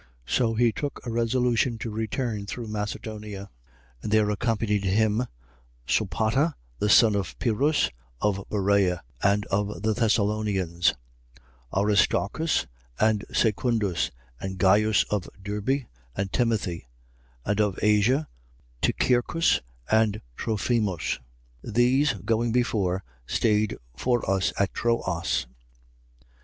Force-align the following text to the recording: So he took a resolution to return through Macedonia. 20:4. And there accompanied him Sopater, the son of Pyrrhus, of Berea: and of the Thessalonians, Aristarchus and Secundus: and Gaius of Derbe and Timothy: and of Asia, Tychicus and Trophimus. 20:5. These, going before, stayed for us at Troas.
So 0.25 0.55
he 0.55 0.71
took 0.71 0.99
a 1.05 1.11
resolution 1.11 1.77
to 1.77 1.91
return 1.91 2.47
through 2.47 2.69
Macedonia. 2.69 3.49
20:4. 3.99 3.99
And 4.01 4.11
there 4.11 4.29
accompanied 4.31 4.83
him 4.83 5.27
Sopater, 5.87 6.55
the 6.79 6.89
son 6.89 7.13
of 7.15 7.37
Pyrrhus, 7.37 7.91
of 8.19 8.43
Berea: 8.49 9.03
and 9.21 9.45
of 9.51 9.83
the 9.83 9.93
Thessalonians, 9.93 10.95
Aristarchus 11.71 12.65
and 12.99 13.23
Secundus: 13.31 14.09
and 14.39 14.57
Gaius 14.57 15.03
of 15.11 15.29
Derbe 15.39 15.85
and 16.17 16.33
Timothy: 16.33 16.87
and 17.45 17.61
of 17.61 17.77
Asia, 17.83 18.27
Tychicus 18.81 19.61
and 19.91 20.19
Trophimus. 20.35 21.19
20:5. 21.63 21.73
These, 21.75 22.13
going 22.25 22.51
before, 22.51 23.03
stayed 23.27 23.77
for 23.95 24.27
us 24.27 24.51
at 24.57 24.73
Troas. 24.73 25.45